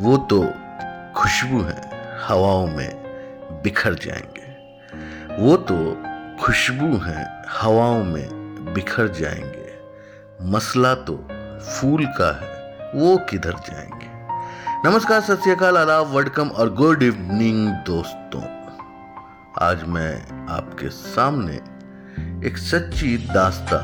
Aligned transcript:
वो 0.00 0.16
तो 0.16 0.42
खुशबू 1.16 1.60
है, 1.62 1.90
हवाओं 2.28 2.66
में 2.66 2.96
बिखर 3.64 3.94
जाएँगे। 3.94 4.48
वो 5.42 5.56
तो 5.56 5.76
खुशबू 6.42 6.96
है, 6.96 7.44
हवाओं 7.48 8.04
में 8.04 8.28
बिखर 8.74 9.08
जाएँगे। 9.08 9.72
मसला 10.42 10.94
तो 10.94 11.16
फूल 11.70 12.06
का 12.06 12.30
है, 12.40 12.50
वो 12.94 13.16
किधर 13.16 13.52
जाएँगे? 13.52 14.10
नमस्कार, 14.88 15.20
सत 15.20 15.40
श्रीकाल 15.44 15.78
आदाब 15.78 16.06
वेलकम 16.06 16.48
और 16.48 16.74
गुड 16.74 17.02
इवनिंग 17.02 17.68
दोस्तों। 17.68 18.42
आज 19.62 19.84
मैं 19.84 20.46
आपके 20.50 20.88
सामने 20.88 21.56
एक 22.48 22.58
सच्ची 22.58 23.16
दास्ता 23.16 23.78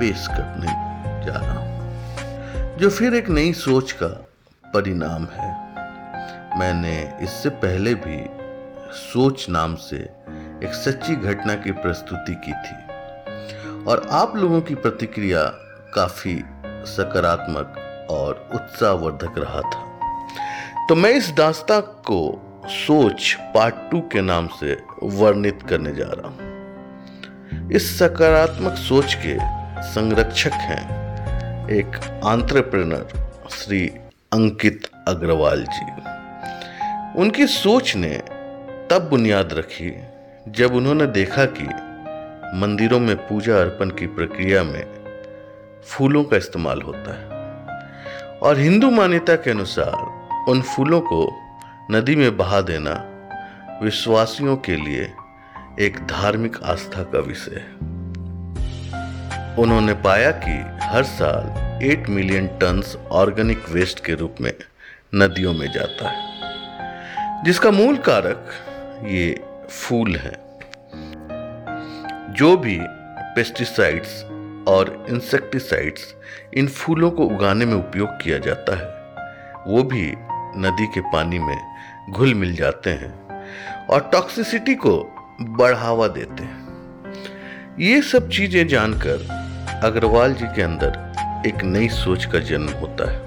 पेश 0.00 0.26
करने 0.26 0.72
जा 1.26 1.40
रहा 1.40 1.58
हूँ, 1.58 2.78
जो 2.78 2.90
फिर 2.90 3.14
एक 3.14 3.28
नई 3.28 3.52
सोच 3.52 3.92
का 3.92 4.26
परिणाम 4.76 5.26
है। 5.32 5.50
मैंने 6.58 6.96
इससे 7.22 7.48
पहले 7.48 7.94
भी 7.94 8.24
सोच 8.92 9.48
नाम 9.50 9.74
से 9.74 9.96
एक 10.64 10.74
सच्ची 10.74 11.14
घटना 11.16 11.54
की 11.54 11.70
प्रस्तुति 11.72 12.34
की 12.34 12.52
थी। 12.52 13.84
और 13.84 14.06
आप 14.10 14.36
लोगों 14.36 14.60
की 14.60 14.74
प्रतिक्रिया 14.74 15.42
काफ़ी 15.94 16.34
सकारात्मक 16.86 17.76
और 18.10 18.48
उत्साहवर्धक 18.54 19.38
रहा 19.38 19.60
था। 19.60 20.86
तो 20.88 20.94
मैं 20.94 21.10
इस 21.10 21.30
दास्ता 21.30 21.80
को 21.80 22.18
सोच 22.68 23.32
पार्ट 23.54 23.74
टू 23.90 24.00
के 24.00 24.20
नाम 24.20 24.48
से 24.60 24.76
वर्णित 25.02 25.62
करने 25.68 25.92
जा 25.94 26.08
रहा 26.08 26.28
हूँ। 26.28 27.70
इस 27.72 27.98
सकारात्मक 27.98 28.74
सोच 28.78 29.14
के 29.26 29.36
संरक्षक 29.82 30.52
हैं 30.52 31.68
एक 31.70 31.96
आंट्रप्रेनर 32.24 33.06
श्री 33.50 33.86
अंकित 34.36 34.86
अग्रवाल 35.08 35.64
जी। 35.64 35.84
उनकी 37.20 37.46
सोच 37.46 37.96
ने 37.96 38.22
तब 38.90 39.06
बुनियाद 39.10 39.52
रखी 39.52 39.90
जब 40.48 40.74
उन्होंने 40.74 41.06
देखा 41.06 41.44
कि 41.44 41.64
मंदिरों 42.58 43.00
में 43.00 43.16
पूजा 43.16 43.56
अर्पण 43.56 43.90
की 43.90 44.06
प्रक्रिया 44.06 44.62
में 44.64 44.84
फूलों 45.86 46.24
का 46.24 46.36
इस्तेमाल 46.36 46.82
होता 46.82 47.14
है 47.14 48.38
और 48.38 48.58
हिंदू 48.58 48.90
मान्यता 48.90 49.36
के 49.36 49.50
अनुसार 49.50 50.50
उन 50.50 50.62
फूलों 50.62 51.00
को 51.00 51.20
नदी 51.90 52.16
में 52.16 52.36
बहा 52.36 52.60
देना 52.60 52.92
विश्वासियों 53.82 54.56
के 54.56 54.76
लिए 54.76 55.12
एक 55.80 55.98
धार्मिक 56.06 56.62
आस्था 56.64 57.02
का 57.02 57.18
विषय 57.18 57.56
है। 57.56 57.70
उन्होंने 59.56 59.94
पाया 59.94 60.30
कि 60.44 60.54
हर 60.86 61.02
साल 61.02 61.65
8 61.82 62.08
मिलियन 62.08 62.46
टन्स 62.46 62.96
ऑर्गेनिक 62.96 63.68
वेस्ट 63.68 64.04
के 64.04 64.14
रूप 64.14 64.36
में 64.40 64.52
नदियों 65.14 65.52
में 65.54 65.72
जाता 65.72 66.08
है, 66.08 67.44
जिसका 67.44 67.70
मूल 67.70 67.96
कारक 67.96 68.50
ये 69.04 69.44
फूल 69.70 70.16
है। 70.16 70.32
जो 72.32 72.56
भी 72.56 72.78
पेस्टिसाइड्स 73.36 74.24
और 74.68 75.06
इंसेक्टिसाइड्स 75.10 76.14
इन 76.54 76.68
फूलों 76.68 77.10
को 77.10 77.24
उगाने 77.24 77.64
में 77.64 77.74
उपयोग 77.74 78.08
किया 78.08 78.38
जाता 78.38 78.76
है, 78.76 78.88
वो 79.66 79.82
भी 79.82 80.12
नदी 80.58 80.86
के 80.86 81.00
पानी 81.00 81.38
में 81.38 81.58
घुल 82.10 82.34
मिल 82.34 82.56
जाते 82.56 82.90
हैं 82.90 83.14
और 83.86 84.10
टॉक्सिसिटी 84.12 84.74
को 84.74 84.98
बढ़ावा 85.40 86.08
देते 86.08 86.44
हैं। 86.44 86.64
ये 87.80 88.02
सब 88.02 88.28
चीज़ें 88.28 88.68
जानकर 88.68 89.28
अग्रवाल 89.84 90.34
जी 90.34 90.46
के 90.46 90.62
अंदर 90.62 91.05
एक 91.36 91.62
नई 91.64 91.88
सोच 91.88 92.24
का 92.24 92.38
जन्म 92.38 92.68
होता 92.68 93.10
है। 93.10 93.18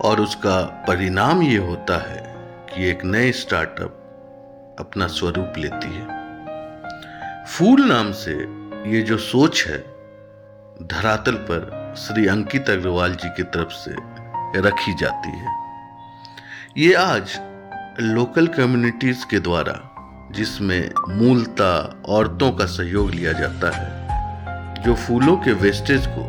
और 0.00 0.20
उसका 0.20 0.84
परिणाम 0.88 1.42
ये 1.42 1.56
होता 1.56 2.10
है 2.10 2.34
कि 2.66 2.90
एक 2.90 3.04
नए 3.04 3.32
स्टार्टअप 3.32 4.76
अपना 4.80 5.06
स्वरूप 5.06 5.52
लेती 5.58 5.94
है। 5.94 6.04
फूल 7.44 7.84
नाम 7.84 8.12
से 8.12 8.32
ये 8.90 9.02
जो 9.02 9.18
सोच 9.18 9.64
है, 9.66 9.78
धरातल 10.82 11.34
पर 11.34 11.94
श्री 11.98 12.26
अंकित 12.26 12.70
अग्रवाल 12.70 13.14
जी 13.14 13.28
की 13.28 13.42
तरफ़ 13.42 13.72
से 13.72 13.94
रखी 14.60 14.94
जाती 14.94 15.28
है। 15.28 15.56
ये 16.76 16.94
आज 16.94 17.40
लोकल 18.00 18.46
कम्युनिटीज 18.46 19.24
के 19.24 19.38
द्वारा, 19.38 19.80
जिसमें 20.32 20.90
मूलता 21.08 22.02
औरतों 22.08 22.52
का 22.52 22.66
सहयोग 22.66 23.10
लिया 23.10 23.32
जाता 23.32 23.76
है 23.76 24.01
जो 24.82 24.94
फूलों 24.94 25.36
के 25.36 25.52
वेस्टेज 25.52 26.06
को 26.06 26.22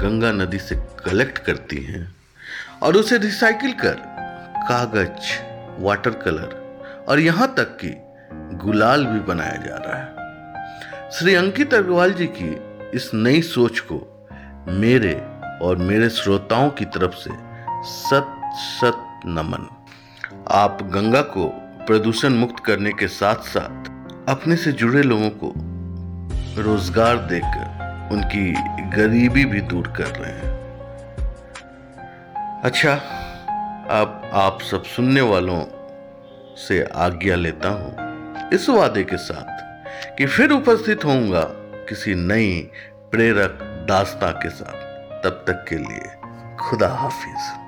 गंगा 0.00 0.32
नदी 0.32 0.58
से 0.58 0.76
कलेक्ट 0.76 1.38
करती 1.38 1.76
हैं 1.84 2.16
और 2.82 2.96
उसे 2.96 3.18
रिसाइकिल 3.18 3.72
कर 3.72 3.96
कागज़ 4.68 5.82
वाटर 5.82 6.10
कलर 6.10 6.56
और 7.08 7.20
यहाँ 7.20 7.54
तक 7.54 7.78
कि 7.84 7.94
गुलाल 8.56 9.06
भी 9.06 9.20
बनाया 9.20 9.56
जा 9.56 9.76
रहा 9.76 9.96
है। 9.96 11.10
श्री 11.10 11.34
अंकित 11.34 11.74
अग्रवाल 11.74 12.12
जी 12.12 12.26
की 12.26 12.50
इस 12.96 13.10
नई 13.14 13.42
सोच 13.42 13.80
को 13.80 14.28
मेरे 14.68 15.14
और 15.62 15.76
मेरे 15.76 16.08
श्रोताओं 16.10 16.70
की 16.70 16.84
तरफ़ 16.84 17.14
से 17.14 17.30
सत 17.84 18.34
सत 18.54 19.20
नमन। 19.26 19.68
आप 20.50 20.78
गंगा 20.82 21.22
को 21.22 21.48
प्रदूषण 21.86 22.28
मुक्त 22.28 22.64
करने 22.64 22.90
के 22.90 23.08
साथ 23.08 23.36
साथ 23.36 23.90
अपने 24.28 24.56
से 24.56 24.72
जुड़े 24.72 25.02
लोगों 25.02 25.30
को 25.30 25.67
रोज़गार 26.56 27.16
देकर 27.16 28.08
उनकी 28.12 28.52
गरीबी 28.96 29.44
भी 29.44 29.60
दूर 29.60 29.88
कर 29.96 30.06
रहे 30.06 30.32
हैं। 30.32 30.56
अच्छा 32.64 32.92
अब 33.90 34.30
आप 34.34 34.62
सब 34.62 34.84
सुनने 34.84 35.20
वालों 35.20 35.64
से 36.58 36.82
आज्ञा 36.96 37.36
लेता 37.36 37.68
हूँ, 37.68 38.50
इस 38.50 38.68
वादे 38.68 39.04
के 39.04 39.16
साथ 39.16 40.16
कि 40.18 40.26
फिर 40.26 40.50
उपस्थित 40.50 41.04
होऊँगा 41.04 41.42
किसी 41.88 42.14
नई 42.14 42.60
प्रेरक 43.10 43.58
दास्ता 43.88 44.30
के 44.30 44.50
साथ। 44.50 44.86
तब 45.24 45.44
तक 45.46 45.64
के 45.68 45.76
लिए 45.76 46.10
खुदा 46.60 46.88
हाफिज़। 46.88 47.67